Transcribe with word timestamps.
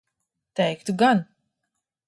Teiktu 0.55 0.97
gan. 1.01 1.19